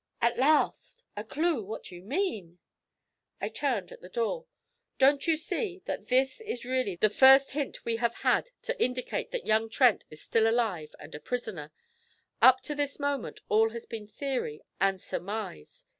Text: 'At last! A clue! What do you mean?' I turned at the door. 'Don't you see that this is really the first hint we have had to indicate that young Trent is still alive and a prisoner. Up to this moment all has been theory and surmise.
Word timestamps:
'At 0.19 0.39
last! 0.39 1.05
A 1.15 1.23
clue! 1.23 1.61
What 1.63 1.83
do 1.83 1.95
you 1.95 2.01
mean?' 2.01 2.57
I 3.39 3.49
turned 3.49 3.91
at 3.91 4.01
the 4.01 4.09
door. 4.09 4.47
'Don't 4.97 5.27
you 5.27 5.37
see 5.37 5.83
that 5.85 6.07
this 6.07 6.41
is 6.43 6.65
really 6.65 6.95
the 6.95 7.11
first 7.11 7.51
hint 7.51 7.85
we 7.85 7.97
have 7.97 8.15
had 8.15 8.49
to 8.63 8.83
indicate 8.83 9.29
that 9.29 9.45
young 9.45 9.69
Trent 9.69 10.05
is 10.09 10.19
still 10.23 10.47
alive 10.49 10.95
and 10.99 11.13
a 11.13 11.19
prisoner. 11.19 11.71
Up 12.41 12.61
to 12.61 12.73
this 12.73 12.99
moment 12.99 13.41
all 13.47 13.69
has 13.69 13.85
been 13.85 14.07
theory 14.07 14.63
and 14.79 14.99
surmise. 14.99 15.85